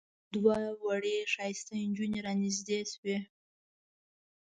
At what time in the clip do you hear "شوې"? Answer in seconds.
2.91-3.17